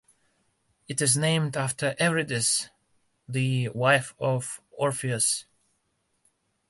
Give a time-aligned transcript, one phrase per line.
[0.87, 2.69] It is named after Eurydice,
[3.29, 5.45] the wife of Orpheus.